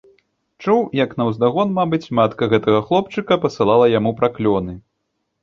[0.63, 4.73] Чуў, як наўздагон, мабыць, матка гэтага хлопчыка пасылала яму праклёны.